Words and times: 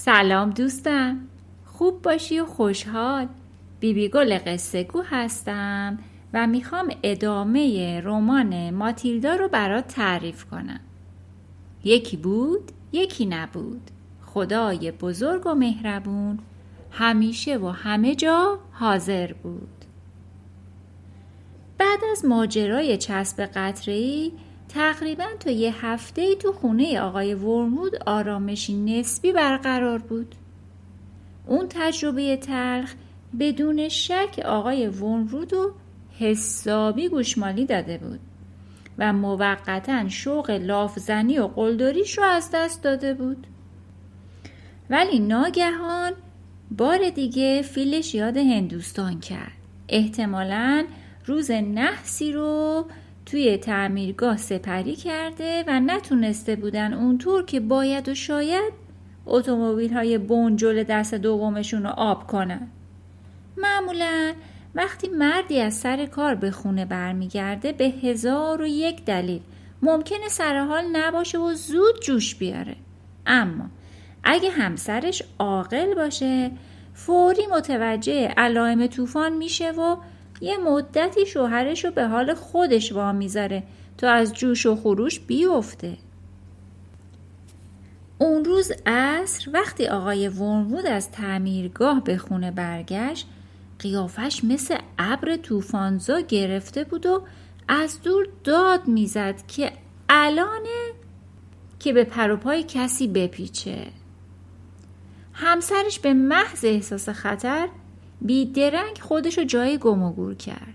سلام 0.00 0.50
دوستم. 0.50 1.18
خوب 1.66 2.02
باشی 2.02 2.40
و 2.40 2.46
خوشحال. 2.46 3.28
بیبی 3.80 4.08
گل 4.08 4.38
قصه 4.38 4.84
گو 4.84 5.02
هستم 5.02 5.98
و 6.34 6.46
می‌خوام 6.46 6.88
ادامه 7.02 8.00
رمان 8.00 8.70
ماتیلدا 8.70 9.34
رو 9.34 9.48
برات 9.48 9.86
تعریف 9.86 10.44
کنم. 10.44 10.80
یکی 11.84 12.16
بود 12.16 12.72
یکی 12.92 13.26
نبود. 13.26 13.90
خدای 14.24 14.90
بزرگ 14.90 15.46
و 15.46 15.54
مهربون. 15.54 16.38
همیشه 16.90 17.56
و 17.56 17.68
همه 17.68 18.14
جا 18.14 18.58
حاضر 18.72 19.32
بود. 19.32 19.84
بعد 21.78 21.98
از 22.12 22.24
ماجرای 22.24 22.96
چسب 22.96 23.42
قطره‌ای 23.54 24.32
تقریبا 24.68 25.24
تا 25.40 25.50
یه 25.50 25.86
هفته 25.86 26.22
ای 26.22 26.36
تو 26.36 26.52
خونه 26.52 27.00
آقای 27.00 27.34
ورمود 27.34 27.96
آرامشی 28.06 28.74
نسبی 28.74 29.32
برقرار 29.32 29.98
بود. 29.98 30.34
اون 31.46 31.66
تجربه 31.68 32.36
تلخ 32.36 32.94
بدون 33.40 33.88
شک 33.88 34.42
آقای 34.44 34.86
ورمود 34.86 35.52
و 35.52 35.72
حسابی 36.18 37.08
گوشمالی 37.08 37.66
داده 37.66 37.98
بود 37.98 38.20
و 38.98 39.12
موقتا 39.12 40.08
شوق 40.08 40.50
لافزنی 40.50 41.38
و 41.38 41.46
قلدریش 41.46 42.18
رو 42.18 42.24
از 42.24 42.50
دست 42.54 42.82
داده 42.82 43.14
بود. 43.14 43.46
ولی 44.90 45.18
ناگهان 45.18 46.12
بار 46.70 47.10
دیگه 47.10 47.62
فیلش 47.62 48.14
یاد 48.14 48.36
هندوستان 48.36 49.20
کرد. 49.20 49.52
احتمالا 49.88 50.84
روز 51.26 51.50
نحسی 51.50 52.32
رو 52.32 52.84
توی 53.30 53.56
تعمیرگاه 53.56 54.36
سپری 54.36 54.96
کرده 54.96 55.64
و 55.66 55.80
نتونسته 55.80 56.56
بودن 56.56 56.94
اونطور 56.94 57.44
که 57.44 57.60
باید 57.60 58.08
و 58.08 58.14
شاید 58.14 58.72
اتومبیل 59.26 59.92
های 59.92 60.18
بنجل 60.18 60.82
دست 60.82 61.14
دومشون 61.14 61.82
رو 61.82 61.88
آب 61.88 62.26
کنن. 62.26 62.68
معمولا 63.56 64.34
وقتی 64.74 65.08
مردی 65.08 65.60
از 65.60 65.74
سر 65.74 66.06
کار 66.06 66.34
به 66.34 66.50
خونه 66.50 66.84
برمیگرده 66.84 67.72
به 67.72 67.84
هزار 67.84 68.62
و 68.62 68.66
یک 68.66 69.04
دلیل 69.04 69.40
ممکنه 69.82 70.28
سرحال 70.28 70.84
نباشه 70.92 71.38
و 71.38 71.54
زود 71.54 72.00
جوش 72.02 72.34
بیاره. 72.34 72.76
اما 73.26 73.70
اگه 74.24 74.50
همسرش 74.50 75.22
عاقل 75.38 75.94
باشه 75.94 76.50
فوری 76.94 77.46
متوجه 77.46 78.28
علائم 78.36 78.86
طوفان 78.86 79.32
میشه 79.36 79.70
و 79.70 79.96
یه 80.40 80.56
مدتی 80.56 81.26
شوهرش 81.26 81.84
رو 81.84 81.90
به 81.90 82.06
حال 82.06 82.34
خودش 82.34 82.92
وا 82.92 83.12
می‌ذاره 83.12 83.62
تا 83.98 84.10
از 84.10 84.34
جوش 84.34 84.66
و 84.66 84.76
خروش 84.76 85.20
بیفته. 85.20 85.96
اون 88.18 88.44
روز 88.44 88.72
عصر 88.86 89.50
وقتی 89.52 89.86
آقای 89.86 90.28
ورمود 90.28 90.86
از 90.86 91.10
تعمیرگاه 91.10 92.04
به 92.04 92.16
خونه 92.16 92.50
برگشت 92.50 93.26
قیافش 93.78 94.44
مثل 94.44 94.76
ابر 94.98 95.36
طوفانزا 95.36 96.20
گرفته 96.20 96.84
بود 96.84 97.06
و 97.06 97.22
از 97.68 98.02
دور 98.02 98.28
داد 98.44 98.88
می‌زد 98.88 99.46
که 99.46 99.72
الانه 100.08 100.92
که 101.78 101.92
به 101.92 102.04
پروپای 102.04 102.64
کسی 102.68 103.08
بپیچه. 103.08 103.86
همسرش 105.32 105.98
به 105.98 106.14
محض 106.14 106.64
احساس 106.64 107.08
خطر 107.08 107.68
بیدرنگ 108.20 108.98
خودشو 109.00 109.44
جای 109.44 109.78
گم 109.78 110.02
و 110.02 110.12
گور 110.12 110.34
کرد. 110.34 110.74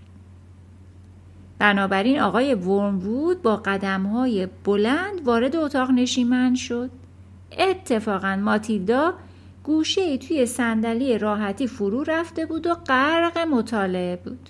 بنابراین 1.58 2.20
آقای 2.20 2.54
ورموود 2.54 3.42
با 3.42 3.62
های 4.12 4.48
بلند 4.64 5.24
وارد 5.24 5.56
اتاق 5.56 5.90
نشیمن 5.90 6.54
شد. 6.54 6.90
اتفاقا 7.58 8.36
ماتیلدا 8.36 9.14
گوشه 9.64 10.00
ای 10.00 10.18
توی 10.18 10.46
صندلی 10.46 11.18
راحتی 11.18 11.66
فرو 11.66 12.02
رفته 12.02 12.46
بود 12.46 12.66
و 12.66 12.74
غرق 12.74 13.38
مطالعه 13.38 14.16
بود. 14.16 14.48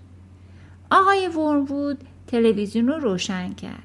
آقای 0.90 1.28
ورموود 1.28 1.98
تلویزیون 2.26 2.88
رو 2.88 2.98
روشن 2.98 3.54
کرد. 3.54 3.82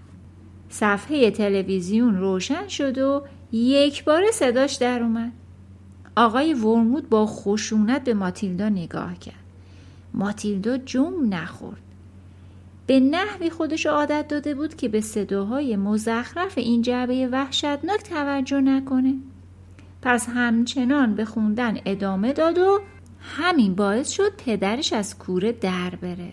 صفحه 0.69 1.31
تلویزیون 1.31 2.17
روشن 2.17 2.67
شد 2.67 2.97
و 2.97 3.23
یک 3.51 4.03
بار 4.03 4.31
صداش 4.31 4.75
در 4.75 5.03
اومد. 5.03 5.31
آقای 6.19 6.53
ورمود 6.53 7.09
با 7.09 7.25
خشونت 7.25 8.03
به 8.03 8.13
ماتیلدا 8.13 8.69
نگاه 8.69 9.19
کرد. 9.19 9.35
ماتیلدا 10.13 10.77
جم 10.77 11.13
نخورد. 11.29 11.81
به 12.87 12.99
نحوی 12.99 13.49
خودش 13.49 13.85
عادت 13.85 14.27
داده 14.27 14.55
بود 14.55 14.75
که 14.75 14.89
به 14.89 15.01
صداهای 15.01 15.75
مزخرف 15.75 16.57
این 16.57 16.81
جعبه 16.81 17.27
وحشتناک 17.27 18.03
توجه 18.03 18.61
نکنه. 18.61 19.13
پس 20.01 20.29
همچنان 20.29 21.15
به 21.15 21.25
خوندن 21.25 21.77
ادامه 21.85 22.33
داد 22.33 22.57
و 22.57 22.79
همین 23.19 23.75
باعث 23.75 24.09
شد 24.09 24.31
پدرش 24.45 24.93
از 24.93 25.17
کوره 25.17 25.51
در 25.51 25.89
بره. 26.01 26.31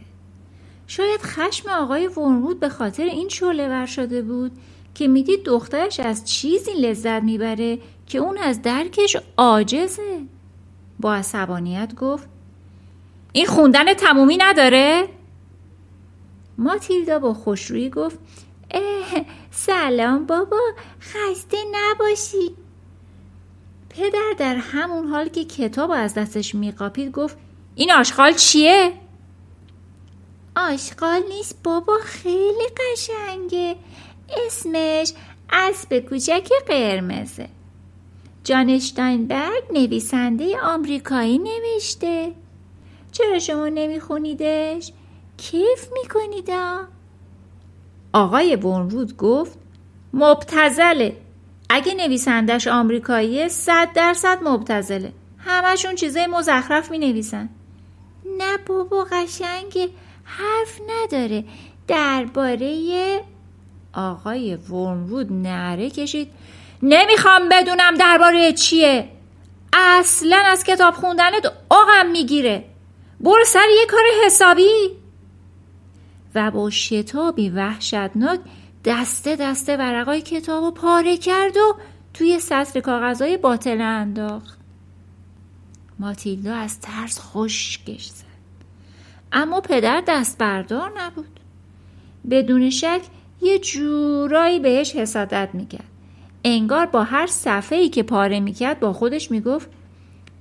شاید 0.86 1.20
خشم 1.20 1.68
آقای 1.70 2.06
ورمود 2.06 2.60
به 2.60 2.68
خاطر 2.68 3.04
این 3.04 3.28
شعله 3.28 3.68
ور 3.68 3.86
شده 3.86 4.22
بود 4.22 4.52
که 4.94 5.08
می‌دید 5.08 5.44
دخترش 5.44 6.00
از 6.00 6.24
چیزی 6.24 6.70
لذت 6.80 7.22
می‌بره 7.22 7.78
که 8.06 8.18
اون 8.18 8.38
از 8.38 8.62
درکش 8.62 9.16
عاجزه 9.36 10.22
با 11.00 11.14
عصبانیت 11.14 11.94
گفت 11.94 12.28
این 13.32 13.46
خوندن 13.46 13.94
تمومی 13.94 14.36
نداره؟ 14.36 15.08
ماتیلدا 16.58 17.18
با 17.18 17.34
خوشرویی 17.34 17.90
گفت 17.90 18.18
اه 18.70 19.24
سلام 19.50 20.26
بابا 20.26 20.60
خسته 21.00 21.56
نباشی 21.72 22.56
پدر 23.90 24.32
در 24.38 24.56
همون 24.56 25.06
حال 25.06 25.28
که 25.28 25.44
کتاب 25.44 25.90
از 25.90 26.14
دستش 26.14 26.54
میقاپید 26.54 27.12
گفت 27.12 27.36
این 27.74 27.92
آشغال 27.92 28.32
چیه؟ 28.32 28.92
آشغال 30.56 31.22
نیست 31.28 31.62
بابا 31.64 31.98
خیلی 32.04 32.68
قشنگه 32.76 33.76
اسمش 34.46 35.12
اسب 35.50 35.98
کوچک 35.98 36.48
قرمزه 36.68 37.48
جان 38.46 38.70
اشتاینبرگ 38.70 39.62
نویسنده 39.72 40.60
آمریکایی 40.60 41.38
نوشته. 41.38 42.32
چرا 43.12 43.38
شما 43.38 43.68
نمیخونیدش؟ 43.68 44.92
کیف 45.36 45.88
میکنیدا؟ 45.92 46.84
آقای 48.12 48.56
بونرود 48.56 49.16
گفت 49.16 49.58
مبتزله 50.12 51.16
اگه 51.70 51.94
نویسندش 51.94 52.68
آمریکاییه 52.68 53.48
صد 53.48 53.92
درصد 53.94 54.38
مبتزله 54.44 55.12
همشون 55.38 55.94
چیزای 55.94 56.26
مزخرف 56.26 56.90
می 56.90 56.98
نویسن 56.98 57.48
نه 58.38 58.58
بابا 58.66 59.06
قشنگه. 59.12 59.88
حرف 60.24 60.80
نداره. 60.88 61.44
درباره 61.88 63.20
آقای 63.92 64.54
ورموود 64.54 65.32
نعره 65.32 65.90
کشید. 65.90 66.28
نمی‌خوام 66.82 67.48
بدونم 67.48 67.94
درباره 67.94 68.52
چیه. 68.52 69.08
اصلا 69.72 70.42
از 70.46 70.64
کتاب 70.64 70.94
خوندنت 70.94 71.52
آقم 71.68 72.06
می‌گیره. 72.06 72.64
برو 73.20 73.44
سر 73.44 73.66
یه 73.80 73.86
کار 73.86 74.02
حسابی. 74.26 74.90
و 76.34 76.50
با 76.50 76.70
شتابی 76.70 77.50
وحشتناک 77.50 78.40
دسته 78.84 79.36
دسته 79.36 79.76
ورقای 79.76 80.20
کتاب 80.22 80.64
رو 80.64 80.70
پاره 80.70 81.16
کرد 81.16 81.56
و 81.56 81.76
توی 82.14 82.38
سطر 82.38 82.80
کاغذهای 82.80 83.36
باطل 83.36 83.80
انداخت. 83.80 84.58
ماتیلدا 85.98 86.54
از 86.54 86.80
ترس 86.80 87.20
خشکش 87.20 88.06
زد. 88.06 88.26
اما 89.32 89.60
پدر 89.60 90.02
دست 90.08 90.38
بردار 90.38 90.92
نبود. 91.00 91.40
بدون 92.30 92.70
شک 92.70 93.00
یه 93.40 93.58
جورایی 93.58 94.58
بهش 94.58 94.94
حسادت 94.94 95.48
می‌کرد. 95.52 95.90
انگار 96.48 96.86
با 96.86 97.04
هر 97.04 97.26
صفحه 97.26 97.78
ای 97.78 97.88
که 97.88 98.02
پاره 98.02 98.40
می‌کرد 98.40 98.80
با 98.80 98.92
خودش 98.92 99.30
می‌گفت 99.30 99.68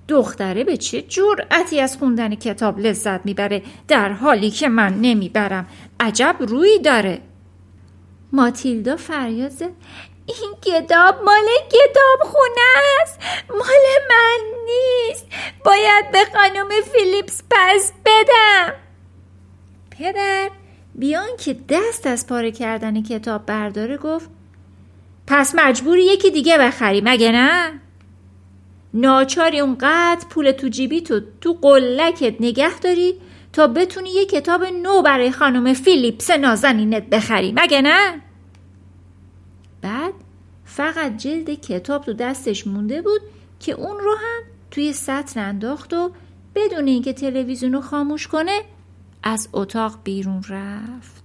دختره 0.08 0.64
به 0.64 0.78
چه 0.78 1.02
جرأتی 1.02 1.80
از 1.80 1.98
خوندن 1.98 2.36
کتاب 2.36 2.80
لذت 2.80 3.26
می‌بره؟ 3.26 3.64
در 3.88 4.10
حالی 4.12 4.52
که 4.52 4.70
من 4.70 4.94
نمی‌برم. 5.02 5.68
عجب 6.00 6.36
روی 6.40 6.80
داره. 6.80 7.22
ماتیلدا 8.32 8.96
فریاد 8.96 9.50
زد 9.50 9.72
این 10.26 10.54
کتاب 10.62 11.16
مال 11.24 11.48
کتاب 11.70 12.32
خونه 12.32 12.66
است. 13.02 13.20
مال 13.50 13.86
من 14.10 14.40
نیست. 14.66 15.26
باید 15.66 16.12
به 16.12 16.20
خانم 16.34 16.70
فیلیپس 16.94 17.44
پس 17.52 17.92
بدم. 18.06 18.74
پدر 20.00 20.50
بیان 20.96 21.38
که 21.38 21.58
دست 21.70 22.08
از 22.08 22.28
پاره 22.28 22.52
کردن 22.52 23.04
کتاب 23.04 23.46
برداره 23.46 23.98
گفت 23.98 24.30
پس 25.28 25.56
مجبوری 25.56 26.06
یکی 26.06 26.32
دیگه 26.32 26.58
بخری 26.58 27.02
مگه 27.02 27.32
نه؟ 27.32 27.80
ناچاری 28.94 29.60
اونقدر 29.60 30.28
پول 30.30 30.52
تو 30.52 30.68
جیبی 30.68 31.02
تو 31.02 31.22
تو 31.42 31.54
قلکت 31.62 32.36
نگه 32.40 32.80
داری 32.80 33.14
تا 33.54 33.68
بتونی 33.68 34.10
یه 34.10 34.26
کتاب 34.26 34.64
نو 34.64 35.02
برای 35.02 35.32
خانم 35.32 35.74
فیلیپس 35.74 36.32
نازنینت 36.32 37.10
بخری 37.10 37.54
مگه 37.58 37.82
نه؟ 37.82 38.22
بعد 39.82 40.14
فقط 40.66 41.18
جلد 41.18 41.50
کتاب 41.50 42.04
تو 42.04 42.14
دستش 42.14 42.68
مونده 42.68 43.02
بود 43.02 43.22
که 43.60 43.72
اون 43.72 44.00
رو 44.00 44.16
هم 44.16 44.44
توی 44.72 44.94
سطر 44.94 45.40
انداخت 45.40 45.94
و 45.94 46.12
بدون 46.56 46.88
اینکه 46.88 47.14
تلویزیون 47.14 47.74
رو 47.74 47.82
خاموش 47.82 48.28
کنه 48.28 48.62
از 49.24 49.50
اتاق 49.54 50.00
بیرون 50.04 50.44
رفت 50.50 51.25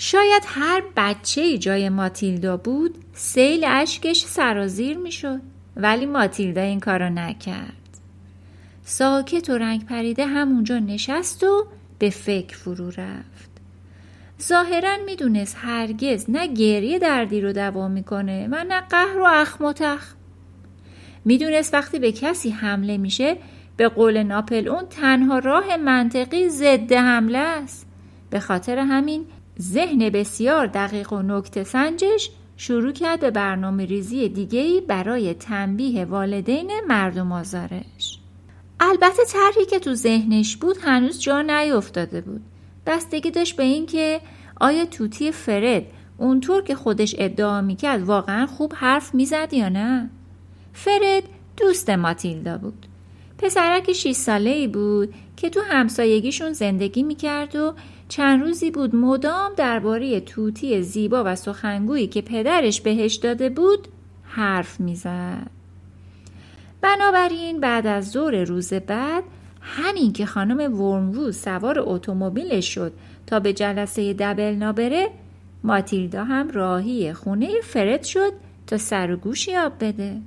شاید 0.00 0.42
هر 0.46 0.82
بچه 0.96 1.58
جای 1.58 1.88
ماتیلدا 1.88 2.56
بود 2.56 2.94
سیل 3.12 3.64
اشکش 3.68 4.20
سرازیر 4.20 4.98
می‌شد. 4.98 5.40
ولی 5.76 6.06
ماتیلدا 6.06 6.60
این 6.60 6.80
کارو 6.80 7.10
نکرد. 7.10 7.72
ساکت 8.84 9.50
و 9.50 9.58
رنگ 9.58 9.86
پریده 9.86 10.26
همونجا 10.26 10.78
نشست 10.78 11.44
و 11.44 11.66
به 11.98 12.10
فکر 12.10 12.56
فرو 12.56 12.88
رفت. 12.88 13.50
ظاهرا 14.42 14.96
می‌دونست 15.06 15.56
هرگز 15.60 16.30
نه 16.30 16.46
گریه 16.46 16.98
دردی 16.98 17.40
رو 17.40 17.52
دوام 17.52 17.90
می‌کنه 17.90 18.48
و 18.50 18.64
نه 18.68 18.80
قهر 18.80 19.18
و 19.18 19.24
اخم 19.26 19.64
و 19.64 19.72
تخ 19.72 20.14
می‌دونست 21.24 21.74
وقتی 21.74 21.98
به 21.98 22.12
کسی 22.12 22.50
حمله 22.50 22.96
میشه 22.96 23.36
به 23.76 23.88
قول 23.88 24.22
ناپل 24.22 24.68
اون 24.68 24.86
تنها 24.90 25.38
راه 25.38 25.76
منطقی 25.76 26.48
ضد 26.48 26.92
حمله 26.92 27.38
است. 27.38 27.86
به 28.30 28.40
خاطر 28.40 28.78
همین 28.78 29.26
ذهن 29.60 30.10
بسیار 30.10 30.66
دقیق 30.66 31.12
و 31.12 31.22
نکته 31.22 31.64
سنجش 31.64 32.30
شروع 32.56 32.92
کرد 32.92 33.20
به 33.20 33.30
برنامه 33.30 33.84
ریزی 33.84 34.28
دیگهی 34.28 34.80
برای 34.80 35.34
تنبیه 35.34 36.04
والدین 36.04 36.70
مردم 36.88 37.32
آزارش. 37.32 38.18
البته 38.80 39.24
طرحی 39.28 39.66
که 39.66 39.78
تو 39.78 39.94
ذهنش 39.94 40.56
بود 40.56 40.76
هنوز 40.82 41.20
جا 41.20 41.42
نیفتاده 41.42 42.20
بود. 42.20 42.40
بستگی 42.86 43.30
داشت 43.30 43.56
به 43.56 43.62
اینکه 43.62 44.20
آیا 44.60 44.86
توتی 44.86 45.32
فرد 45.32 45.82
اونطور 46.18 46.62
که 46.62 46.74
خودش 46.74 47.14
ادعا 47.18 47.60
می‌کرد 47.60 48.02
واقعا 48.02 48.46
خوب 48.46 48.72
حرف 48.76 49.14
می‌زد 49.14 49.48
یا 49.52 49.68
نه؟ 49.68 50.10
فرد 50.72 51.22
دوست 51.56 51.90
ماتیلدا 51.90 52.58
بود. 52.58 52.86
پسرک 53.38 53.92
6 53.92 54.12
ساله 54.12 54.50
ای 54.50 54.68
بود 54.68 55.14
که 55.36 55.50
تو 55.50 55.60
همسایگیشون 55.60 56.52
زندگی 56.52 57.02
می‌کرد 57.02 57.56
و 57.56 57.74
چند 58.08 58.42
روزی 58.42 58.70
بود 58.70 58.94
مدام 58.94 59.52
درباره 59.56 60.20
توتی 60.20 60.82
زیبا 60.82 61.22
و 61.26 61.36
سخنگویی 61.36 62.06
که 62.06 62.22
پدرش 62.22 62.80
بهش 62.80 63.14
داده 63.14 63.48
بود 63.48 63.88
حرف 64.22 64.80
می‌زد. 64.80 65.50
بنابراین 66.80 67.60
بعد 67.60 67.86
از 67.86 68.10
ظهر 68.10 68.44
روز 68.44 68.72
بعد 68.72 69.24
همین 69.60 70.12
که 70.12 70.26
خانم 70.26 70.80
ورموو 70.80 71.32
سوار 71.32 71.76
اتومبیلش 71.78 72.74
شد 72.74 72.92
تا 73.26 73.40
به 73.40 73.52
جلسه 73.52 74.14
دبل 74.14 74.54
نابره 74.54 75.10
ماتیلدا 75.64 76.24
هم 76.24 76.50
راهی 76.50 77.12
خونه 77.12 77.60
فرد 77.62 78.02
شد 78.02 78.32
تا 78.66 78.78
سر 78.78 79.10
و 79.10 79.16
گوش 79.16 79.48
یاب 79.48 79.72
بده 79.80 80.20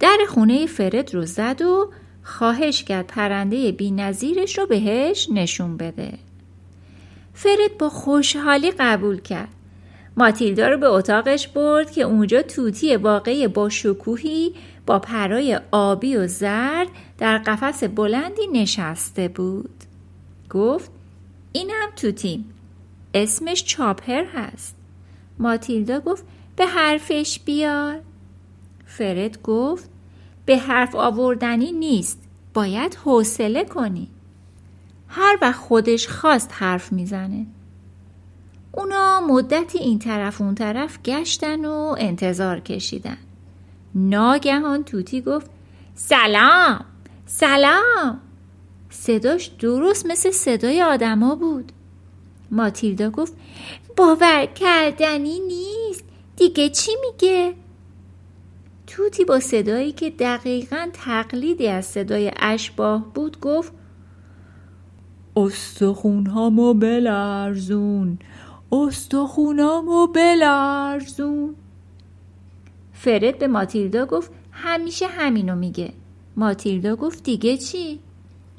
در 0.00 0.18
خونه 0.28 0.66
فرد 0.66 1.14
رو 1.14 1.26
زد 1.26 1.62
و 1.62 1.90
خواهش 2.22 2.84
کرد 2.84 3.06
پرنده 3.06 3.72
بی 3.72 3.90
نظیرش 3.90 4.58
رو 4.58 4.66
بهش 4.66 5.28
نشون 5.32 5.76
بده 5.76 6.12
فرد 7.36 7.78
با 7.78 7.88
خوشحالی 7.88 8.70
قبول 8.70 9.20
کرد. 9.20 9.48
ماتیلدا 10.16 10.68
رو 10.68 10.78
به 10.78 10.86
اتاقش 10.86 11.48
برد 11.48 11.90
که 11.90 12.02
اونجا 12.02 12.42
توتی 12.42 12.96
واقعی 12.96 13.48
با 13.48 13.68
شکوهی 13.68 14.54
با 14.86 14.98
پرای 14.98 15.60
آبی 15.70 16.16
و 16.16 16.26
زرد 16.26 16.88
در 17.18 17.38
قفس 17.38 17.84
بلندی 17.84 18.46
نشسته 18.52 19.28
بود. 19.28 19.84
گفت 20.50 20.90
اینم 21.52 21.88
توتیم 21.96 22.54
اسمش 23.14 23.64
چاپر 23.64 24.24
هست. 24.24 24.76
ماتیلدا 25.38 26.00
گفت 26.00 26.24
به 26.56 26.66
حرفش 26.66 27.40
بیار. 27.44 28.00
فرد 28.86 29.42
گفت 29.42 29.90
به 30.46 30.56
حرف 30.56 30.94
آوردنی 30.94 31.72
نیست. 31.72 32.22
باید 32.54 32.94
حوصله 32.94 33.64
کنی. 33.64 34.08
هر 35.08 35.38
وقت 35.42 35.60
خودش 35.60 36.08
خواست 36.08 36.50
حرف 36.52 36.92
می‌زنه. 36.92 37.46
اونا 38.72 39.20
مدتی 39.20 39.78
این 39.78 39.98
طرف 39.98 40.40
اون 40.40 40.54
طرف 40.54 41.02
گشتن 41.02 41.64
و 41.64 41.94
انتظار 41.98 42.60
کشیدن. 42.60 43.18
ناگهان 43.94 44.84
توتی 44.84 45.20
گفت 45.20 45.50
سلام 45.94 46.84
سلام. 47.26 48.20
صداش 48.90 49.46
درست 49.46 50.06
مثل 50.06 50.30
صدای 50.30 50.82
آدما 50.82 51.34
بود. 51.34 51.72
ماتیلدا 52.50 53.10
گفت 53.10 53.34
باور 53.96 54.46
کردنی 54.46 55.40
نیست. 55.40 56.04
دیگه 56.36 56.68
چی 56.68 56.90
میگه؟ 57.00 57.54
توتی 58.86 59.24
با 59.24 59.40
صدایی 59.40 59.92
که 59.92 60.10
دقیقا 60.10 60.88
تقلیدی 60.92 61.68
از 61.68 61.86
صدای 61.86 62.32
اشباه 62.36 63.12
بود 63.14 63.40
گفت 63.40 63.72
استخونهامو 65.36 66.74
بلرزون. 66.74 68.18
استخونامو 68.72 70.06
بلرزون. 70.06 71.54
فرد 72.92 73.38
به 73.38 73.46
ماتیلدا 73.46 74.06
گفت 74.06 74.30
همیشه 74.52 75.06
همینو 75.06 75.54
میگه. 75.54 75.92
ماتیلدا 76.36 76.96
گفت 76.96 77.22
دیگه 77.22 77.56
چی؟ 77.56 78.00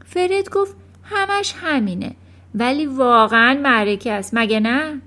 فرد 0.05 0.49
گفت 0.49 0.75
همش 1.03 1.53
همینه. 1.57 2.15
ولی 2.55 2.85
واقعا 2.85 3.59
معرکه 3.63 4.11
است 4.11 4.31
مگه 4.33 4.59
نه؟ 4.59 5.01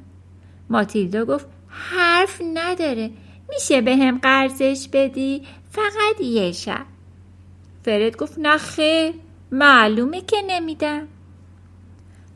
ماتیلدا 0.70 1.25
گفت 1.25 1.46
حرف 1.69 2.43
نداره. 2.55 3.11
میشه 3.49 3.81
به 3.81 3.96
هم 3.96 4.19
قرضش 4.19 4.88
بدی؟ 4.93 5.43
فقط 5.70 6.20
یه 6.20 6.52
شب. 6.52 6.87
فرد 7.82 8.16
گفت 8.16 8.38
نه 8.38 9.14
معلومه 9.52 10.20
که 10.20 10.37
نمیدم. 10.49 11.08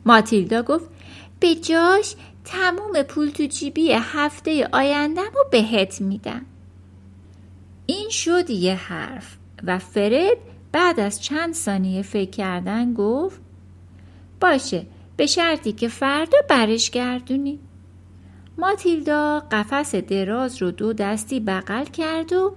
ماتیلدا 0.05 0.61
گفت 0.61 0.89
به 1.39 1.55
جاش 1.55 2.15
تموم 2.45 3.03
پول 3.03 3.29
تو 3.29 3.45
جیبی 3.45 3.93
هفته 3.93 4.69
آیندم 4.71 5.31
رو 5.33 5.45
بهت 5.51 6.01
میدم. 6.01 6.45
این 7.85 8.09
شد 8.09 8.49
یه 8.49 8.75
حرف 8.75 9.37
و 9.63 9.79
فرد 9.79 10.37
بعد 10.71 10.99
از 10.99 11.21
چند 11.21 11.53
ثانیه 11.53 12.01
فکر 12.01 12.29
کردن 12.29 12.93
گفت 12.93 13.41
باشه 14.41 14.85
به 15.17 15.25
شرطی 15.25 15.71
که 15.71 15.87
فردا 15.87 16.37
برش 16.49 16.89
گردونی. 16.89 17.59
ماتیلدا 18.57 19.39
قفس 19.51 19.95
دراز 19.95 20.61
رو 20.61 20.71
دو 20.71 20.93
دستی 20.93 21.39
بغل 21.39 21.85
کرد 21.85 22.33
و 22.33 22.55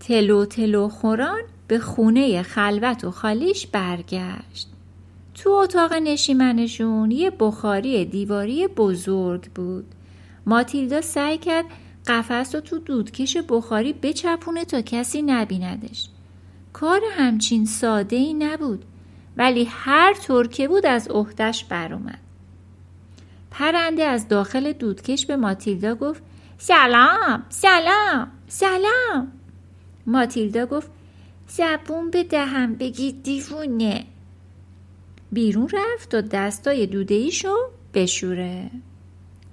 تلو 0.00 0.44
تلو 0.44 0.88
خوران 0.88 1.40
به 1.68 1.78
خونه 1.78 2.42
خلوت 2.42 3.04
و 3.04 3.10
خالیش 3.10 3.66
برگشت. 3.66 4.77
تو 5.38 5.50
اتاق 5.50 5.92
نشیمنشون 5.92 7.10
یه 7.10 7.30
بخاری 7.30 8.04
دیواری 8.04 8.66
بزرگ 8.66 9.50
بود. 9.50 9.84
ماتیلدا 10.46 11.00
سعی 11.00 11.38
کرد 11.38 11.64
قفس 12.06 12.54
رو 12.54 12.60
تو 12.60 12.78
دودکش 12.78 13.36
بخاری 13.48 13.92
بچپونه 13.92 14.64
تا 14.64 14.80
کسی 14.80 15.22
نبیندش. 15.22 16.08
کار 16.72 17.00
همچین 17.10 17.64
ساده 17.64 18.16
ای 18.16 18.34
نبود 18.34 18.84
ولی 19.36 19.68
هر 19.70 20.14
طور 20.14 20.48
که 20.48 20.68
بود 20.68 20.86
از 20.86 21.08
عهدهش 21.08 21.64
برآمد. 21.64 22.18
پرنده 23.50 24.04
از 24.04 24.28
داخل 24.28 24.72
دودکش 24.72 25.26
به 25.26 25.36
ماتیلدا 25.36 25.94
گفت 25.94 26.22
سلام 26.58 27.42
سلام 27.48 28.30
سلام. 28.48 29.32
ماتیلدا 30.06 30.66
گفت 30.66 30.90
زبون 31.48 32.10
به 32.10 32.24
دهم 32.24 32.74
بگی 32.74 33.12
دیوونه. 33.12 34.04
بیرون 35.32 35.68
رفت 35.72 36.14
و 36.14 36.20
دستای 36.20 36.86
دوده 36.86 37.14
ایشو 37.14 37.54
بشوره 37.94 38.70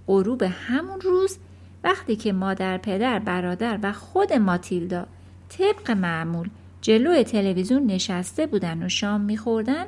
غروب 0.07 0.43
همون 0.43 1.01
روز 1.01 1.37
وقتی 1.83 2.15
که 2.15 2.33
مادر 2.33 2.77
پدر 2.77 3.19
برادر 3.19 3.79
و 3.83 3.93
خود 3.93 4.33
ماتیلدا 4.33 5.05
طبق 5.49 5.91
معمول 5.91 6.49
جلو 6.81 7.23
تلویزیون 7.23 7.85
نشسته 7.85 8.47
بودن 8.47 8.83
و 8.83 8.89
شام 8.89 9.21
میخوردن 9.21 9.85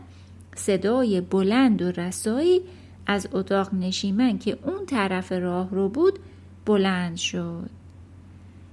صدای 0.56 1.22
بلند 1.22 1.82
و 1.82 1.91
رسایی 1.91 2.62
از 3.08 3.27
اتاق 3.32 3.74
نشیمن 3.74 4.38
که 4.38 4.58
اون 4.63 4.86
طرف 4.86 5.32
راه 5.32 5.70
رو 5.72 5.89
بود 5.89 6.20
بلند 6.65 7.15
شد. 7.15 7.70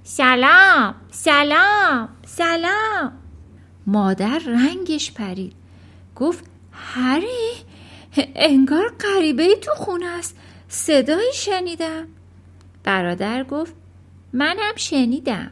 سلام 0.03 0.95
سلام 1.11 2.09
سلام. 2.25 3.11
مادر 3.87 4.39
رنگش 4.47 5.11
پرید. 5.11 5.53
گفت 6.15 6.45
هری؟ 6.75 7.53
انگار 8.35 8.93
غریبه 8.99 9.55
تو 9.55 9.71
خونه 9.75 10.05
است. 10.05 10.37
صدایی 10.67 11.33
شنیدم. 11.33 12.07
برادر 12.83 13.43
گفت 13.43 13.73
منم 14.33 14.75
شنیدم. 14.75 15.51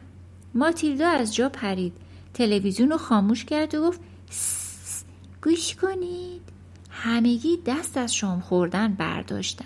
ماتیلدا 0.54 1.08
از 1.08 1.34
جا 1.34 1.48
پرید. 1.48 1.92
تلویزیون 2.34 2.90
رو 2.90 2.98
خاموش 2.98 3.44
کرد 3.44 3.74
و 3.74 3.82
گفت 3.82 4.00
گوش 5.42 5.74
کنید. 5.74 6.42
همگی 6.90 7.58
دست 7.66 7.96
از 7.96 8.14
شام 8.14 8.40
خوردن 8.40 8.94
برداشتن. 8.94 9.64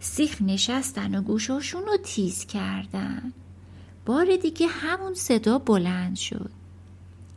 سیخ 0.00 0.42
نشستن 0.42 1.14
و 1.14 1.22
گوشاشون 1.22 1.82
رو 1.82 1.96
تیز 1.96 2.46
کردن. 2.46 3.32
بار 4.06 4.36
دیگه 4.36 4.66
همون 4.66 5.14
صدا 5.14 5.58
بلند 5.58 6.16
شد. 6.16 6.50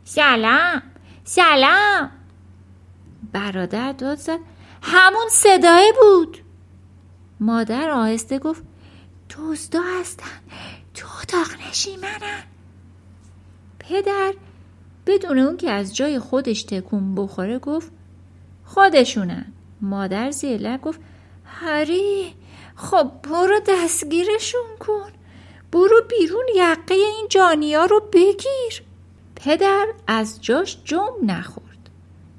سلام 0.04 0.82
سلام. 1.24 2.19
برادر 3.32 3.92
داد 3.92 4.18
زد. 4.18 4.38
همون 4.82 5.28
صدای 5.30 5.92
بود. 6.00 6.38
مادر 7.40 7.90
آهسته 7.90 8.38
گفت 8.38 8.62
دزدا 9.30 9.80
هستن. 10.00 10.40
تو 10.94 11.06
اتاق 11.22 11.68
نشیمنن 11.68 12.42
پدر 13.78 14.34
بدون 15.06 15.38
اون 15.38 15.56
که 15.56 15.70
از 15.70 15.96
جای 15.96 16.18
خودش 16.18 16.62
تکون 16.62 17.14
بخوره 17.14 17.58
گفت 17.58 17.92
خودشونن. 18.64 19.52
مادر 19.80 20.30
زیر 20.30 20.76
گفت 20.76 21.00
هری 21.44 22.34
خب 22.76 23.10
برو 23.22 23.60
دستگیرشون 23.68 24.76
کن. 24.80 25.10
برو 25.72 26.02
بیرون 26.08 26.46
یقه 26.54 26.94
این 26.94 27.26
جانیا 27.30 27.84
رو 27.84 28.00
بگیر. 28.12 28.82
پدر 29.36 29.86
از 30.06 30.42
جاش 30.42 30.78
جم 30.84 31.12
نخورد. 31.22 31.69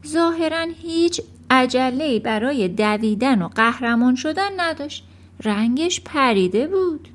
ظاهرا 0.08 0.67
هیچ 0.81 1.22
عجله 1.50 2.20
برای 2.20 2.67
دویدن 2.67 3.41
و 3.41 3.48
قهرمان 3.48 4.15
شدن 4.15 4.50
نداشت. 4.58 5.03
رنگش 5.43 6.01
پریده 6.01 6.67
بود. 6.67 7.08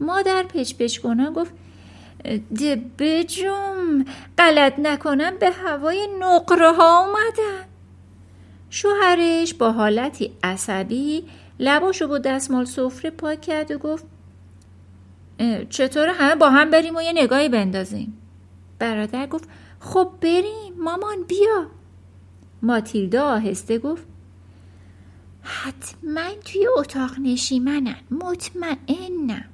مادر 0.00 0.42
پچ 0.42 0.74
پچ 0.74 0.98
کنن 0.98 1.32
گفت 1.32 1.54
بجم 2.98 4.04
غلط 4.38 4.78
نکنم 4.78 5.38
به 5.38 5.50
هوای 5.50 6.08
نقره 6.20 6.72
ها 6.72 7.06
اومدن 7.06 7.64
شوهرش 8.70 9.54
با 9.54 9.72
حالتی 9.72 10.32
عصبی 10.42 11.24
لباشو 11.60 12.08
با 12.08 12.18
دستمال 12.18 12.64
سفره 12.64 13.10
پاک 13.10 13.40
کرد 13.40 13.70
و 13.70 13.78
گفت 13.78 14.04
چطور 15.70 16.08
همه 16.08 16.34
با 16.34 16.50
هم 16.50 16.70
بریم 16.70 16.96
و 16.96 17.02
یه 17.02 17.12
نگاهی 17.12 17.48
بندازیم؟ 17.48 18.18
برادر 18.78 19.26
گفت 19.26 19.48
خب 19.80 20.12
بریم 20.20 20.74
مامان 20.78 21.22
بیا. 21.28 21.66
ماتیلدا 22.62 23.24
آهسته 23.24 23.78
گفت 23.78 24.06
حتما 25.42 26.30
توی 26.44 26.68
اتاق 26.78 27.10
نشیمنن 27.22 27.96
مطمئنم. 28.10 29.44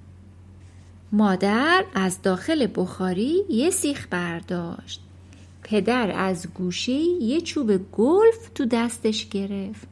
مادر 1.12 1.84
از 1.94 2.22
داخل 2.22 2.68
بخاری 2.74 3.44
یه 3.48 3.70
سیخ 3.70 4.06
برداشت. 4.10 5.00
پدر 5.62 6.12
از 6.16 6.54
گوشه 6.54 6.92
یه 6.92 7.40
چوب 7.40 7.90
گلف 7.92 8.50
تو 8.54 8.64
دستش 8.64 9.28
گرفت. 9.28 9.88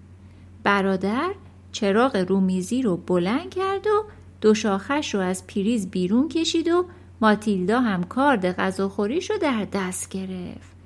برادر 0.63 1.31
چراغ 1.73 2.17
رومیزی 2.17 2.83
رو 2.83 2.97
بلند 2.97 3.51
کرد 3.51 3.87
و 3.87 4.05
دو 4.41 4.55
شاخش 4.55 5.15
رو 5.15 5.21
از 5.21 5.47
پیریز 5.47 5.91
بیرون 5.91 6.29
کشید 6.29 6.69
و 6.69 6.85
ماتیلدا 7.21 7.81
هم 7.81 8.05
کارد 8.05 8.53
غذاخوریش 8.53 9.31
رو 9.31 9.39
در 9.39 9.67
دست 9.73 10.09
گرفت. 10.09 10.77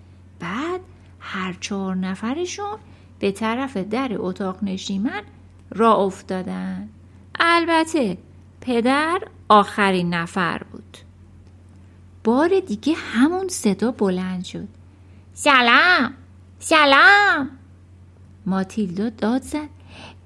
بعد 0.41 0.81
هر 1.21 1.57
چهار 1.61 1.97
نفرشون 1.97 2.79
به 3.19 3.33
طرف 3.33 3.77
در 3.77 4.11
اتاق 4.15 4.65
نشیمن 4.65 5.23
را 5.71 5.95
افتادن. 5.95 6.89
البته 7.41 8.19
پدر 8.61 9.21
آخرین 9.49 10.15
نفر 10.15 10.63
بود. 10.73 10.97
بار 12.25 12.61
دیگه 12.61 12.95
همون 12.95 13.49
صدا 13.49 13.91
بلند 13.91 14.45
شد. 14.45 14.69
سلام 15.35 16.15
سلام. 16.59 17.51
ماتیلدا 18.47 19.09
داد 19.09 19.43
زد. 19.43 19.69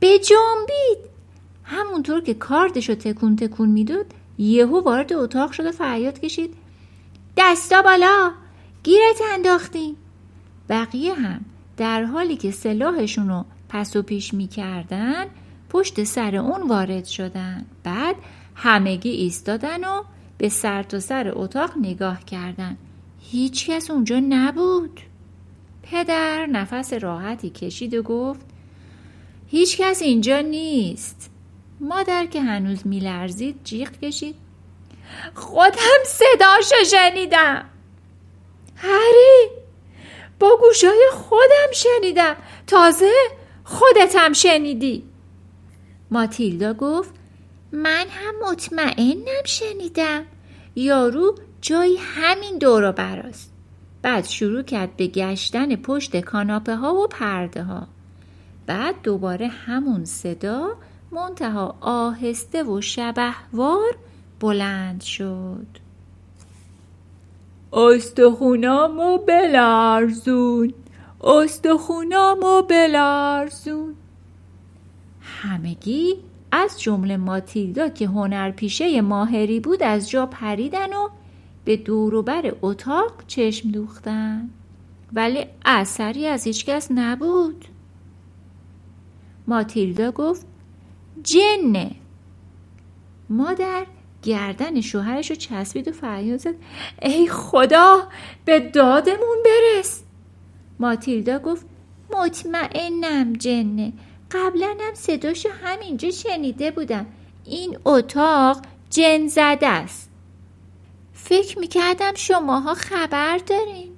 به 0.01 0.19
جنبید. 0.19 1.15
همونطور 1.65 2.21
که 2.21 2.35
کاردش 2.35 2.89
رو 2.89 2.95
تکون 2.95 3.37
تکون 3.37 3.69
می‌داد 3.69 4.07
یهو 4.39 4.81
وارد 4.81 5.13
اتاق 5.13 5.53
شد 5.53 5.67
و 5.67 5.73
فریاد 5.73 6.21
کشید. 6.21 6.55
دستا 7.37 7.83
بالا 7.83 8.33
گیرت 8.83 9.21
انداختیم. 9.33 9.97
بقیه 10.69 11.15
هم 11.15 11.45
در 11.77 12.05
حالی 12.05 12.37
که 12.37 12.51
سلاحشون 12.51 13.29
رو 13.29 13.45
پس 13.69 13.97
و 13.97 14.03
پیش 14.03 14.35
می‌کردن 14.35 15.27
پشت 15.71 16.05
سر 16.05 16.37
اون 16.37 16.69
وارد 16.69 17.05
شدن. 17.05 17.67
بعد 17.85 18.17
همگی 18.55 19.11
ایستادن 19.11 19.85
و 19.85 20.03
به 20.39 20.49
سر 20.49 20.83
تا 20.83 21.01
سر 21.01 21.33
اتاق 21.35 21.71
نگاه 21.81 22.25
کردن. 22.25 22.77
هیچ 23.21 23.71
کس 23.71 23.91
اونجا 23.91 24.21
نبود. 24.29 25.01
پدر 25.83 26.47
نفس 26.47 26.93
راحتی 26.93 27.51
کشید 27.51 27.95
و 27.95 28.03
گفت 28.03 28.47
هیچ 29.47 29.77
کس 29.81 30.03
اینجا 30.03 30.41
نیست. 30.41 31.31
مادر 31.81 32.27
که 32.27 32.43
هنوز 32.43 32.87
میلرزید 32.87 33.61
جیغ 33.65 33.91
کشید. 33.91 34.37
خودم 35.35 36.05
صداشو 36.07 36.85
شنیدم. 36.91 37.65
هری! 38.77 39.64
گوشای 40.61 41.09
خودم 41.13 41.73
شنیدم. 41.73 42.37
تازه 42.67 43.13
خودتم 43.65 44.33
شنیدی. 44.33 45.05
ماتیلدا 46.11 46.75
گفت 46.75 47.15
من 47.73 48.07
هم 48.11 48.51
مطمئنم 48.51 49.45
شنیدم. 49.45 50.25
یارو 50.77 51.39
جایی 51.61 51.97
همین 51.97 52.59
دورو 52.59 52.93
براست. 52.93 53.53
بعد 54.03 54.25
شروع 54.25 54.63
کرد 54.63 54.97
به 54.97 55.07
گشتن 55.07 55.77
پشت 55.77 56.21
کاناپه 56.21 56.77
ها 56.77 56.95
و 56.95 57.07
پرده 57.07 57.63
ها 57.63 57.87
بعد 58.67 59.03
دوباره 59.03 59.47
همون 59.47 60.05
صدا 60.05 60.77
منتها 61.11 61.77
آهسته 61.81 62.63
و 62.63 62.81
شبهوار 62.81 63.97
بلند 64.41 65.03
شد. 65.03 65.84
استخونامو 67.75 69.19
بلرزون. 69.19 70.75
استخونامو 71.25 72.63
بلرزون. 72.63 73.95
همگی 75.21 76.15
از 76.53 76.81
جمله 76.81 77.17
ماتیلدا 77.17 77.89
که 77.89 78.07
هنرپیشه 78.07 79.01
ماهری 79.01 79.61
بود 79.61 79.83
از 79.83 80.11
جا 80.11 80.27
پریدن 80.27 80.93
و 80.93 81.09
به 81.65 81.77
دوروبر 81.77 82.55
اتاق 82.63 83.13
چشم 83.27 83.71
دوختن. 83.71 84.51
ولی 85.13 85.47
اثری 85.65 86.27
از 86.27 86.45
هیچکس 86.45 86.89
نبود. 86.91 87.65
ماتیلدا 89.47 90.11
گفت 90.11 90.47
جنه. 91.23 91.91
مادر 93.31 93.87
گردن 94.25 94.81
شوهرش 94.81 95.31
رو 95.31 95.37
چسبید 95.37 95.89
و 95.89 95.93
فریاد 95.93 96.39
زد. 96.39 96.55
ای 97.03 97.29
خدا 97.29 98.09
به 98.45 98.61
دادمون 98.61 99.39
برس. 99.45 100.03
ماتیلدا 100.79 101.39
گفت 101.39 101.67
مطمئنم 102.11 103.33
جنه. 103.33 103.93
قبلا 104.31 104.77
هم 104.81 104.95
صداشو 104.95 105.49
همینجا 105.65 106.11
شنیده 106.11 106.71
بودم. 106.71 107.07
این 107.45 107.79
اتاق 107.85 108.63
جن 108.91 109.27
زده 109.27 109.67
است. 109.67 110.11
فکر 111.13 111.59
می‌کردم 111.59 112.15
شماها 112.15 112.75
خبر 112.75 113.39
دارین. 113.39 113.91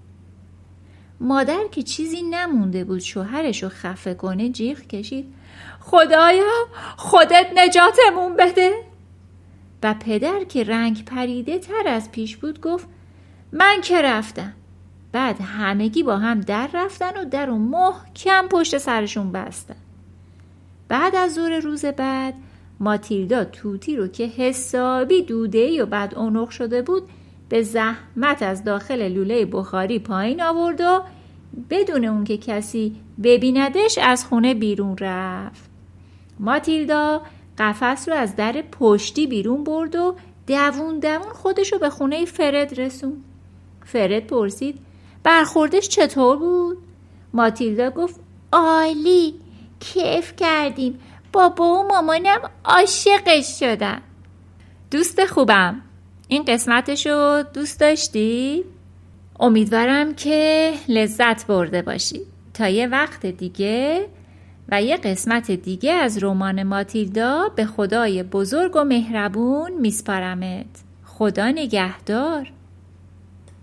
مادر 1.20 1.66
که 1.72 1.82
چیزی 1.82 2.22
نمونده 2.22 2.84
بود 2.84 2.98
شوهرش 2.98 3.62
رو 3.62 3.68
خفه 3.68 4.14
کنه 4.14 4.48
جیغ 4.48 4.80
کشید. 4.80 5.34
خدایا 5.80 6.66
خودت 6.96 7.46
نجاتمون 7.54 8.36
بده. 8.36 8.85
و 9.82 9.94
پدر 10.00 10.44
که 10.44 10.64
رنگ 10.64 11.04
پریده 11.04 11.58
تر 11.58 11.88
از 11.88 12.12
پیش 12.12 12.36
بود 12.36 12.60
گفت 12.60 12.88
من 13.52 13.80
که 13.82 14.02
رفتم. 14.02 14.52
بعد 15.12 15.40
همگی 15.40 16.02
با 16.02 16.16
هم 16.16 16.40
در 16.40 16.70
رفتن 16.74 17.20
و 17.20 17.24
در 17.24 17.50
و 17.50 17.58
محکم 17.58 18.48
پشت 18.48 18.78
سرشون 18.78 19.32
بستن. 19.32 19.76
بعد 20.88 21.14
از 21.14 21.34
ظهر 21.34 21.60
روز 21.60 21.84
بعد 21.84 22.34
ماتیلدا 22.80 23.44
توتی 23.44 23.96
رو 23.96 24.08
که 24.08 24.26
حسابی 24.26 25.22
دوده 25.22 25.82
و 25.82 25.86
بعد 25.86 26.14
اونق 26.14 26.48
شده 26.48 26.82
بود 26.82 27.02
به 27.48 27.62
زحمت 27.62 28.42
از 28.42 28.64
داخل 28.64 29.08
لوله 29.08 29.44
بخاری 29.44 29.98
پایین 29.98 30.42
آورد 30.42 30.80
و 30.80 31.02
بدون 31.70 32.04
اون 32.04 32.24
که 32.24 32.36
کسی 32.36 32.96
ببیندش 33.22 33.98
از 34.02 34.24
خونه 34.24 34.54
بیرون 34.54 34.96
رفت. 34.98 35.70
ماتیلدا 36.40 37.22
قفس 37.58 38.08
رو 38.08 38.14
از 38.14 38.36
در 38.36 38.62
پشتی 38.72 39.26
بیرون 39.26 39.64
برد 39.64 39.96
و 39.96 40.16
دوون 40.46 40.98
دوون 40.98 41.32
خودش 41.32 41.72
رو 41.72 41.78
به 41.78 41.90
خونه 41.90 42.24
فرد 42.24 42.80
رسون 42.80 43.24
فرد 43.84 44.26
پرسید 44.26 44.78
برخوردش 45.22 45.88
چطور 45.88 46.36
بود؟ 46.36 46.78
ماتیلدا 47.32 47.90
گفت 47.90 48.20
عالی 48.52 49.34
کیف 49.80 50.36
کردیم. 50.36 50.98
بابا 51.32 51.64
و 51.64 51.86
مامانم 51.88 52.40
عاشقش 52.64 53.58
شدن. 53.60 54.00
دوست 54.90 55.26
خوبم. 55.26 55.82
این 56.28 56.44
قسمتش 56.44 57.06
رو 57.06 57.44
دوست 57.54 57.80
داشتی؟ 57.80 58.64
امیدوارم 59.40 60.14
که 60.14 60.72
لذت 60.88 61.46
برده 61.46 61.82
باشی. 61.82 62.20
تا 62.54 62.68
یه 62.68 62.86
وقت 62.86 63.26
دیگه 63.26 64.06
و 64.68 64.82
یه 64.82 64.96
قسمت 64.96 65.50
دیگه 65.50 65.92
از 65.92 66.24
رمان 66.24 66.62
ماتیلدا 66.62 67.48
به 67.56 67.66
خدای 67.66 68.22
بزرگ 68.22 68.76
و 68.76 68.84
مهربون 68.84 69.72
میسپارمت. 69.80 70.66
خدا 71.04 71.50
نگهدار. 71.50 72.52